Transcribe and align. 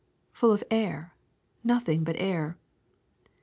Full 0.31 0.51
of 0.51 0.63
air, 0.71 1.13
nothing 1.63 2.03
but 2.03 2.15
air. 2.17 2.57